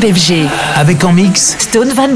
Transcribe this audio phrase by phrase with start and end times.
[0.00, 0.48] FG.
[0.76, 2.12] Avec en mix Stone Van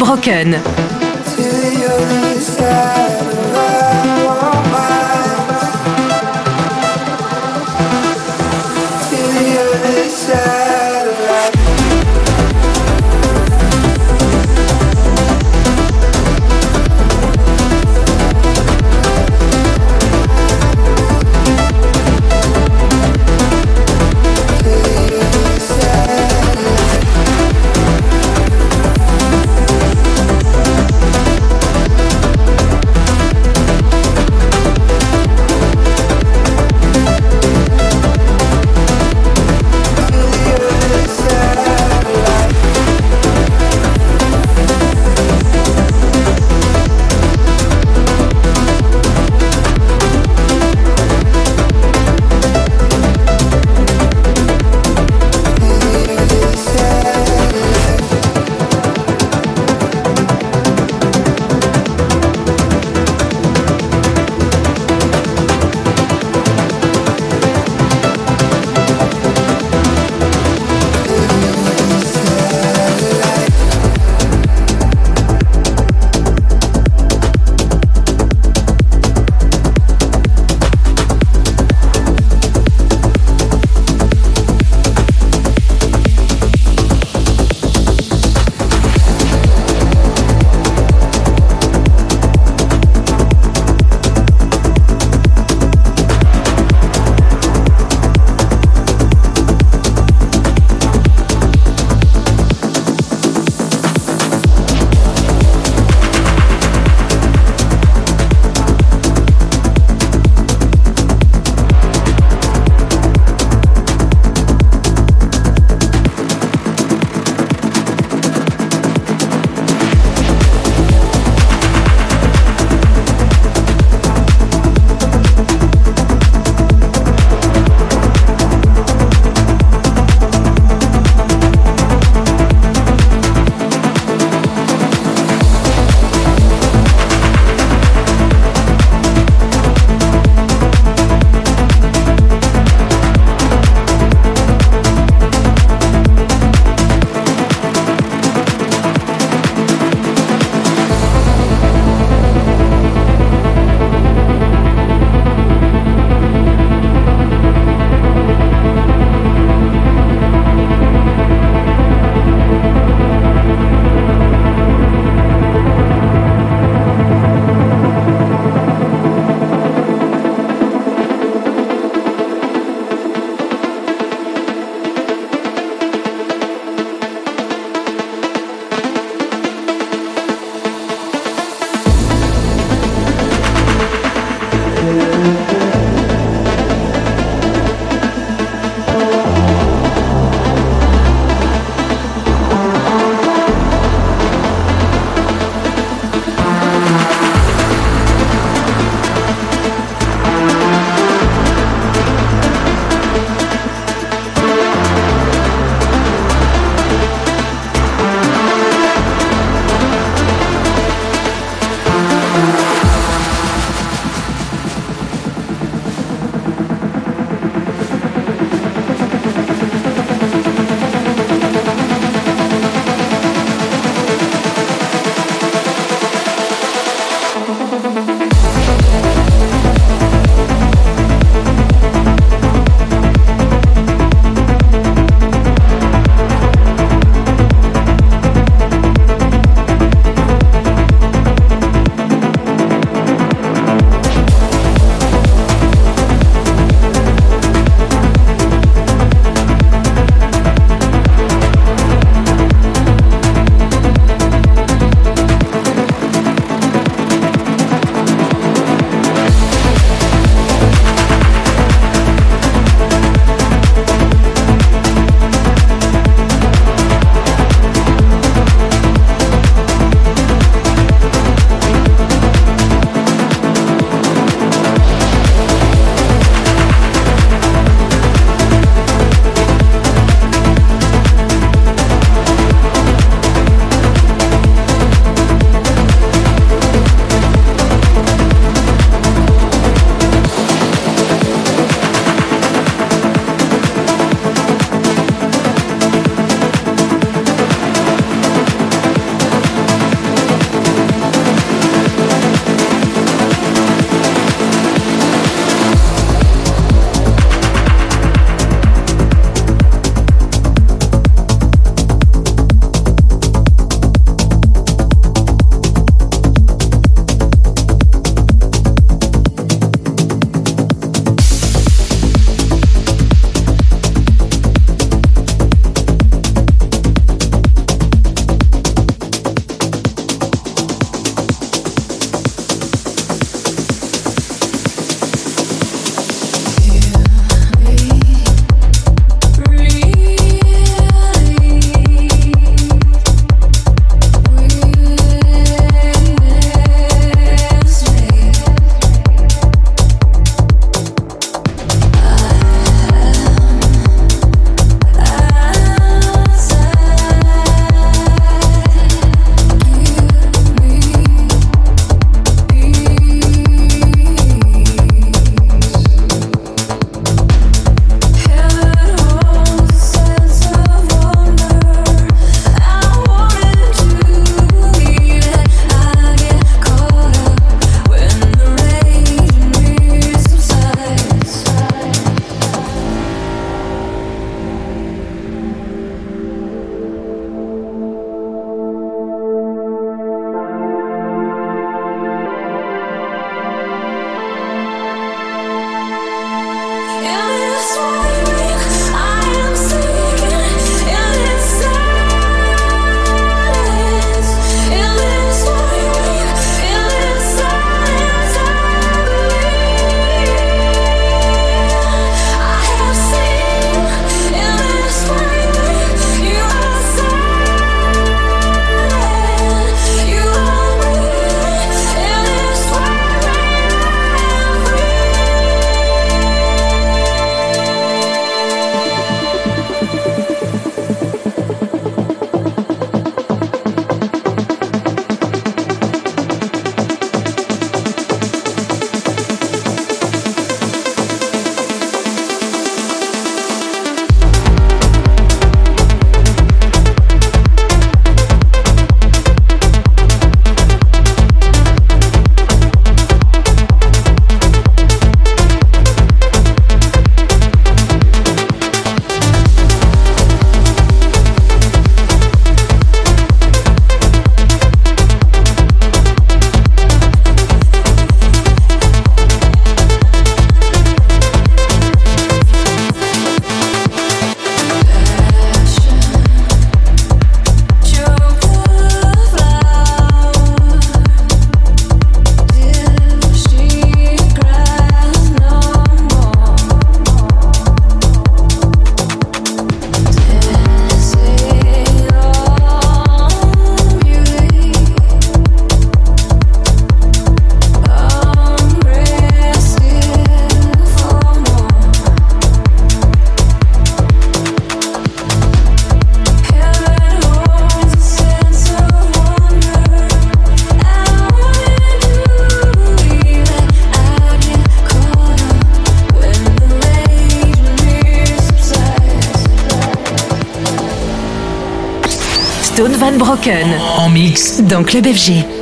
[522.75, 523.67] Stone Van Brocken
[523.99, 525.62] en mix dans Club FG.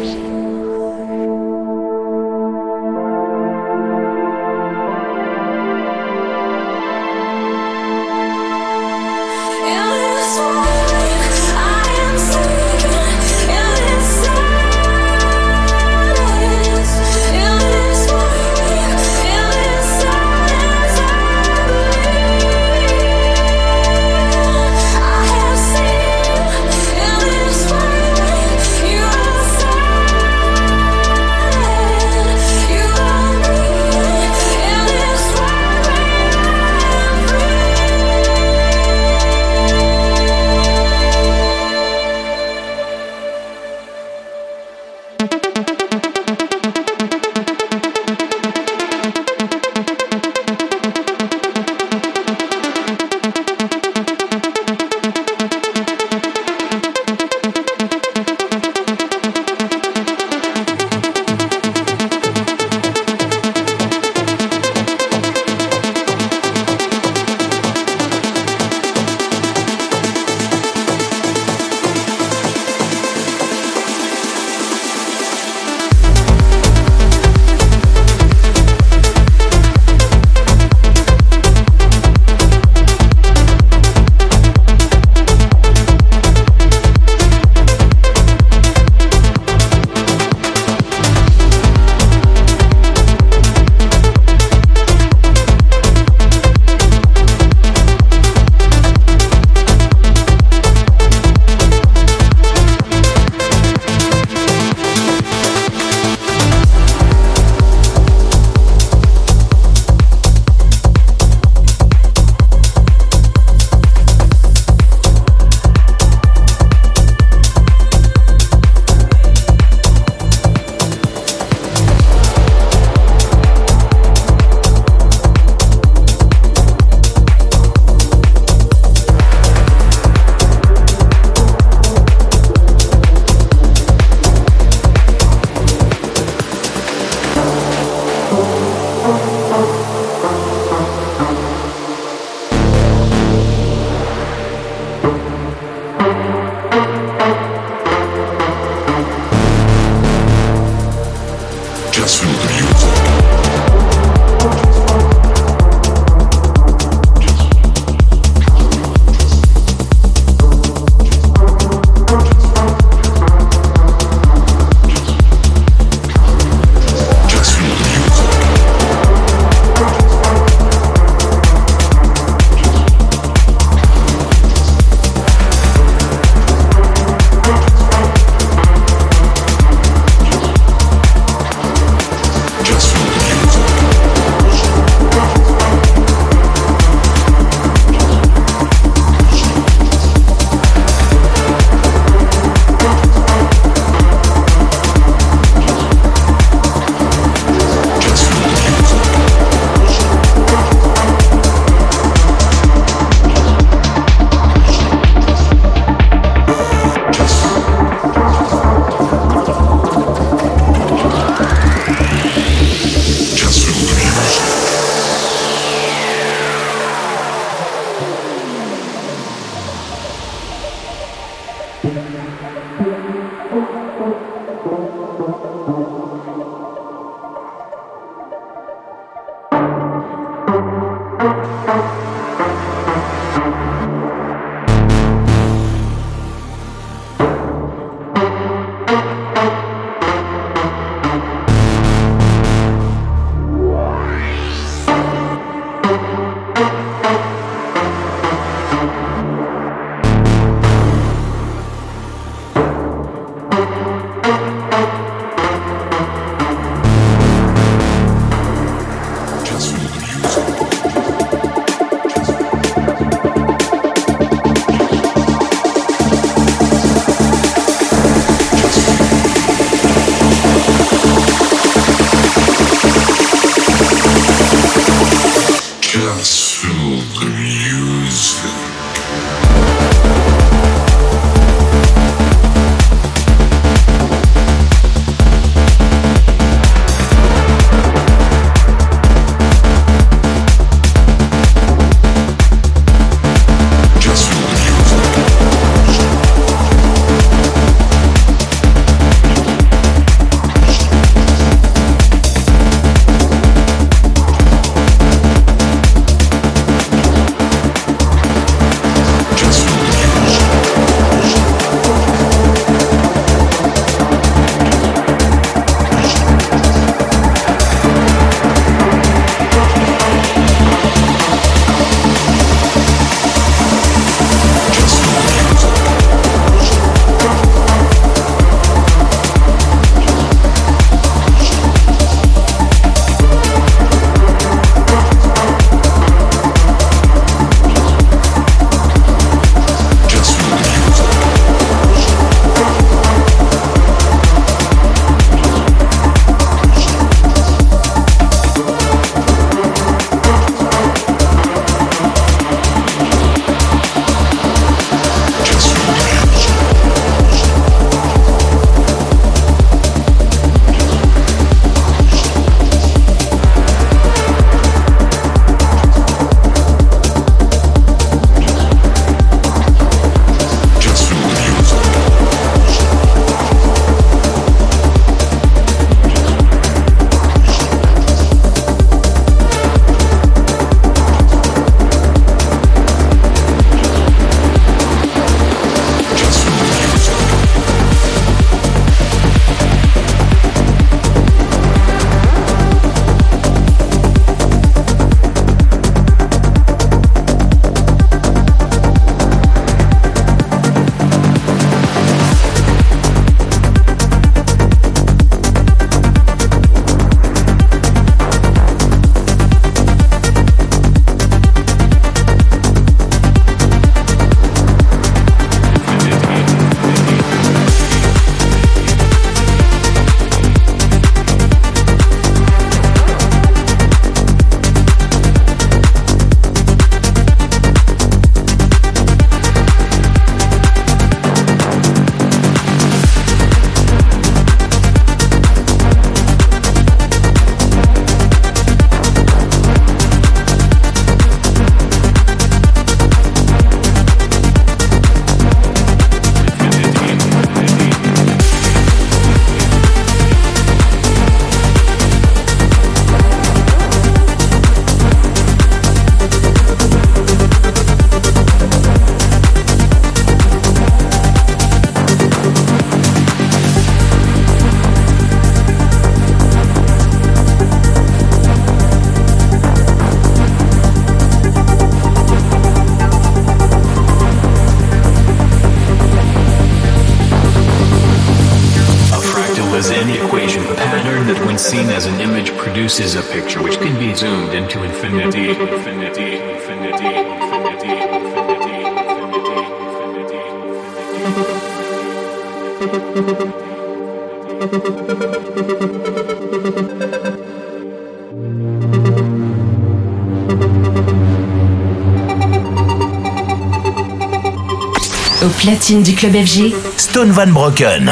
[505.99, 508.11] Du club FG, Stone Van Broken.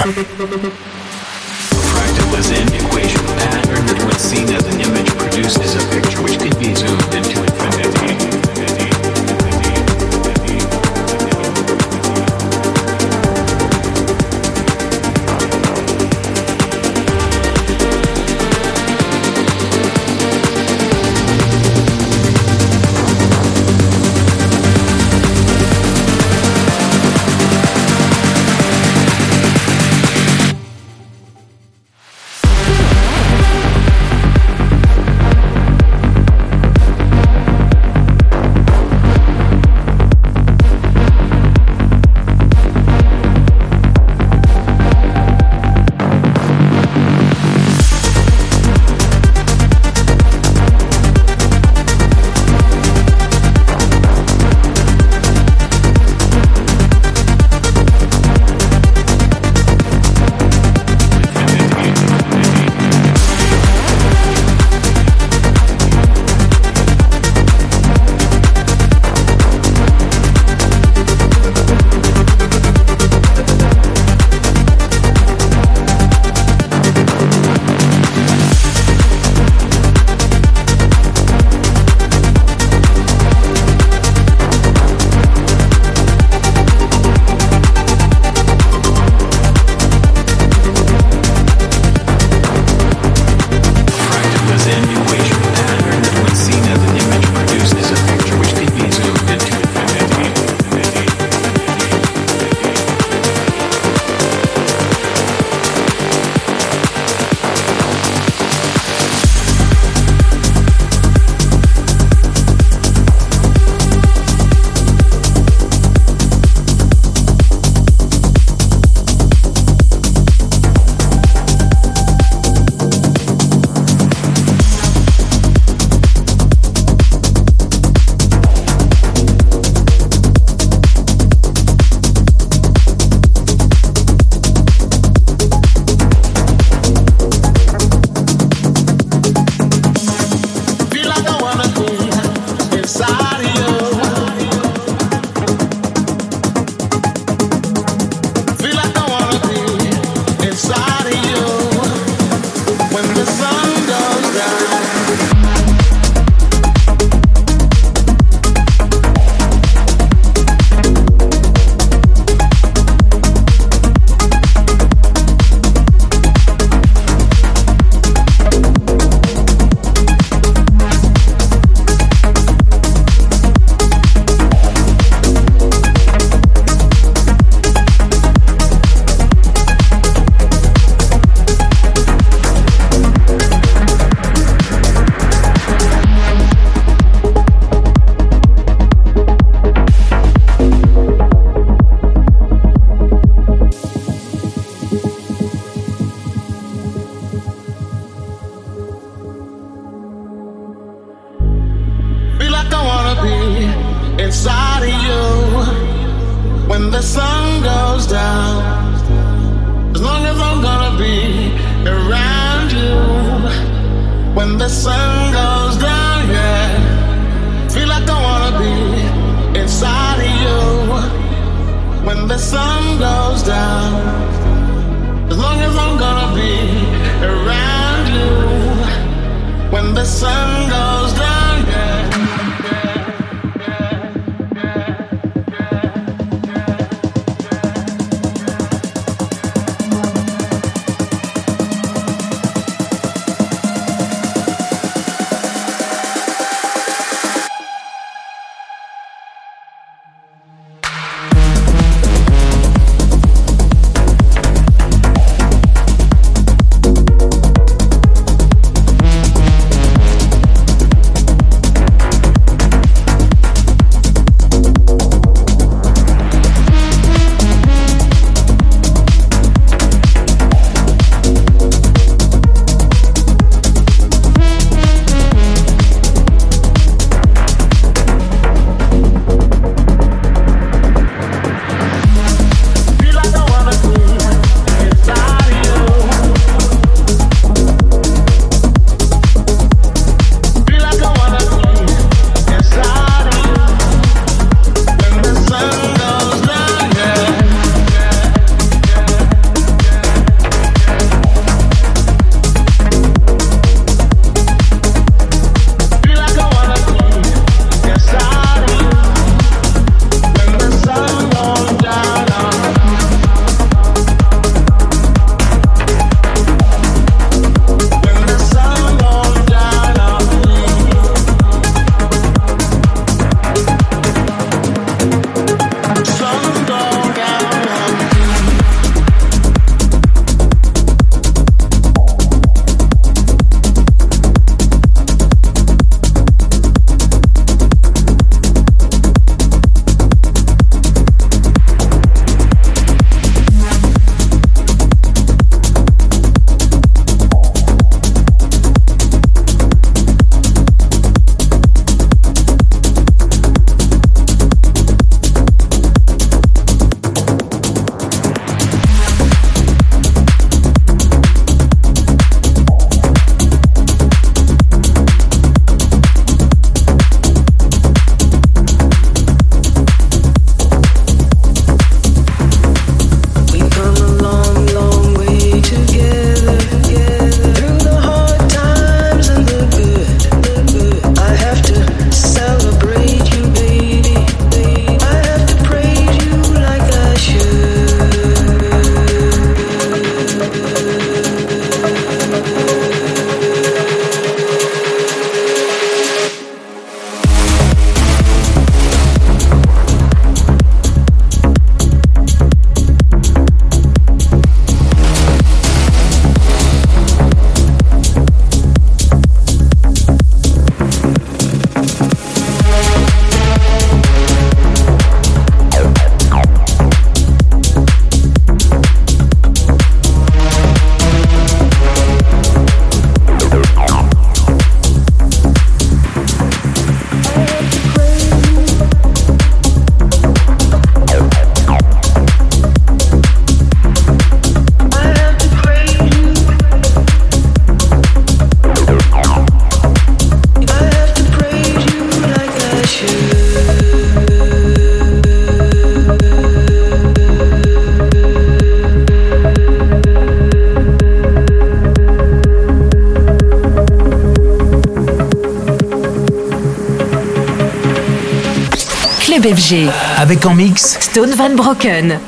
[460.16, 462.18] Avec en mix Stone Van Broken.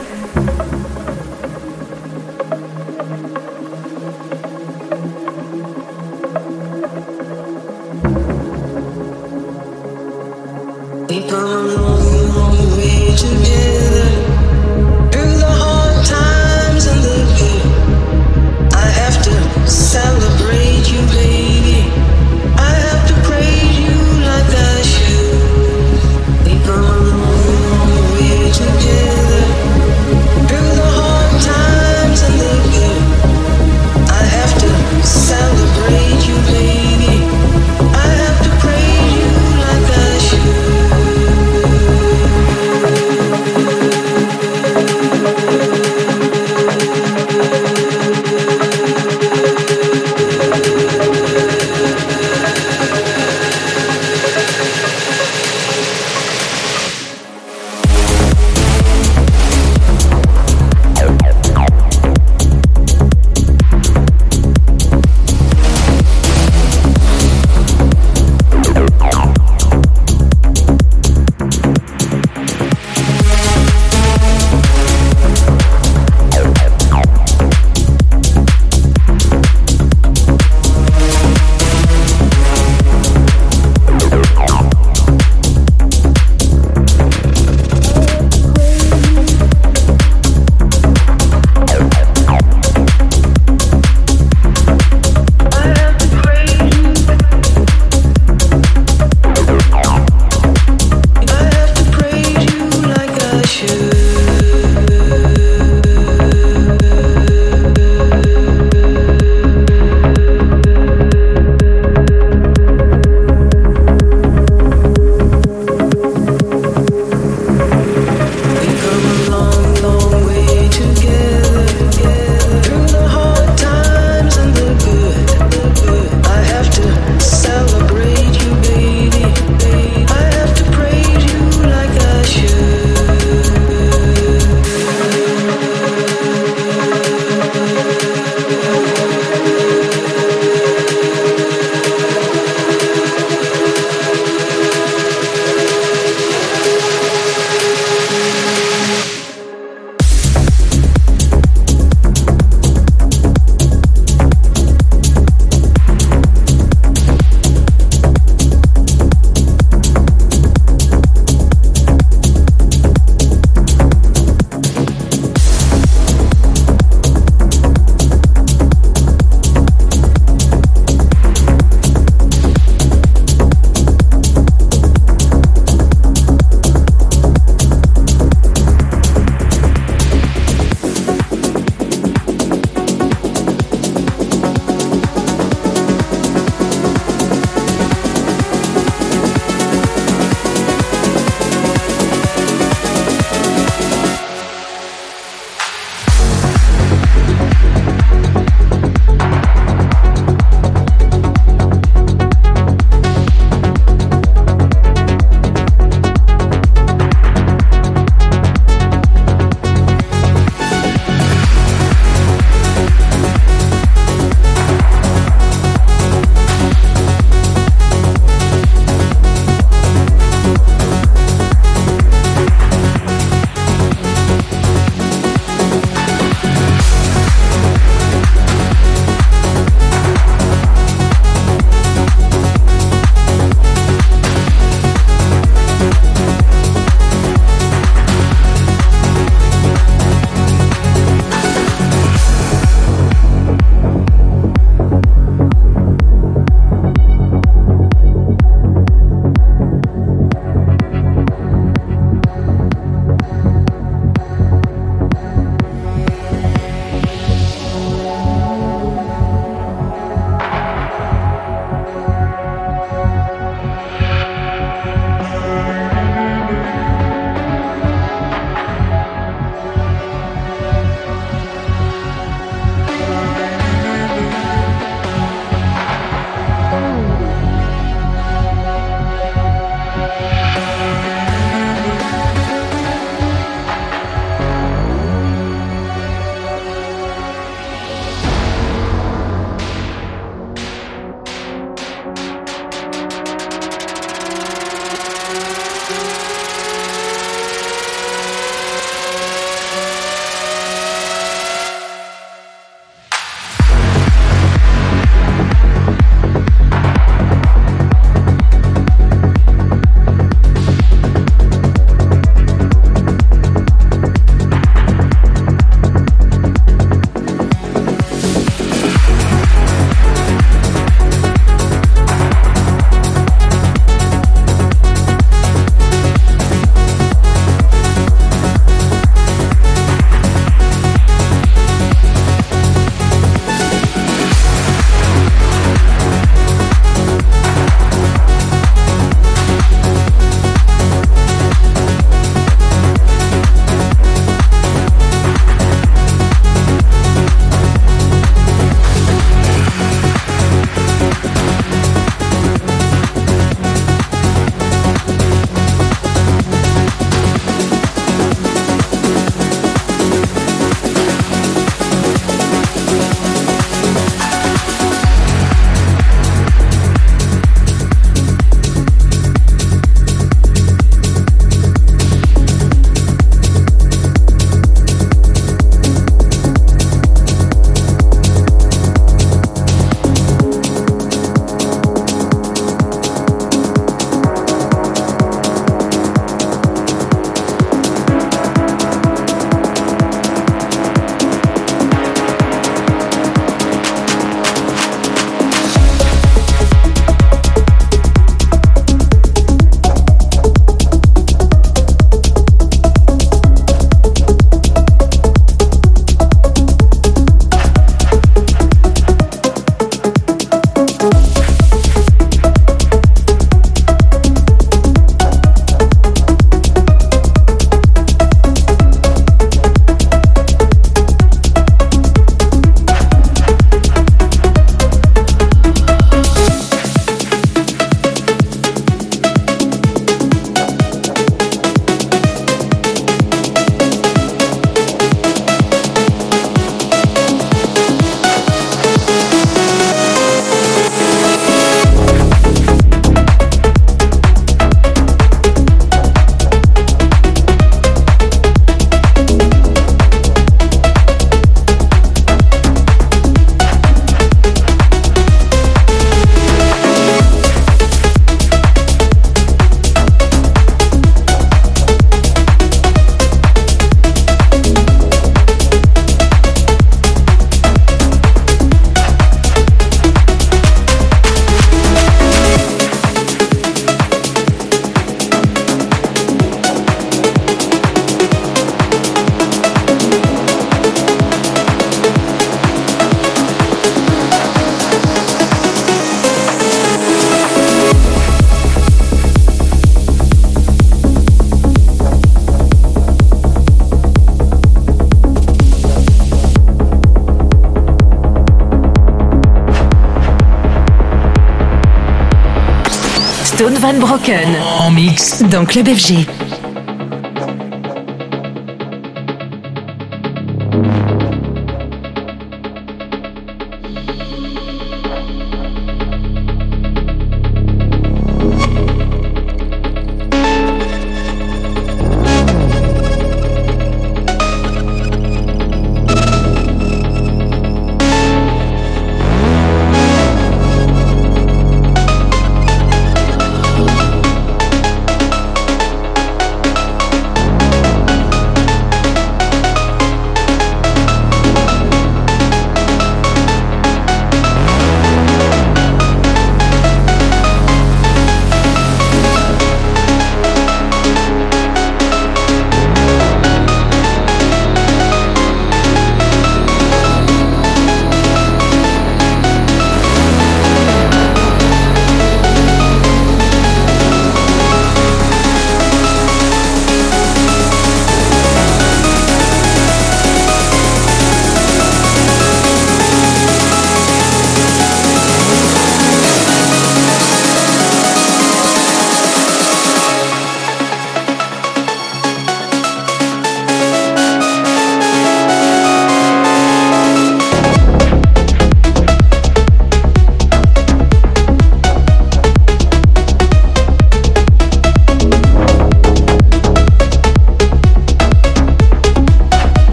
[503.61, 504.57] Stone Van Broken.
[504.79, 505.43] En mix.
[505.51, 506.39] Dans Club FG.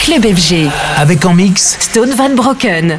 [0.00, 0.68] Club FG.
[0.96, 2.98] Avec en mix Stone Van Brocken.